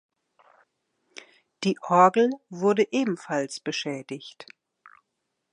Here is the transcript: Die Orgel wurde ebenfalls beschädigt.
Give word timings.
Die 1.63 1.77
Orgel 1.87 2.31
wurde 2.49 2.87
ebenfalls 2.91 3.59
beschädigt. 3.59 4.47